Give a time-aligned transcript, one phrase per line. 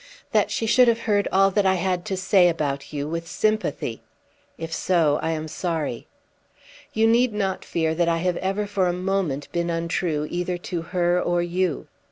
[0.31, 4.01] "That she should have heard all that I had to say about you with sympathy.
[4.57, 6.07] If so, I am so sorry."
[6.91, 10.81] "You need not fear that I have ever for a moment been untrue either to
[10.81, 11.85] her or you."